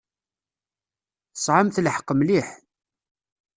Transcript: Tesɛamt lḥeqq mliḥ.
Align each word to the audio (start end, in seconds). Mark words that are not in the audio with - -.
Tesɛamt 1.33 1.81
lḥeqq 1.85 2.09
mliḥ. 2.19 2.47